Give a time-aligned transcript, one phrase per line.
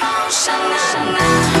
[0.00, 1.59] 好想啊。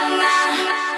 [0.00, 0.89] tonight.